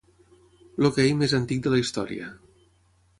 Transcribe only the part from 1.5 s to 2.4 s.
de la història.